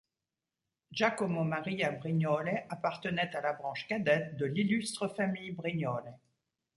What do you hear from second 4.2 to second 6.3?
de l'illustre famille Brignole.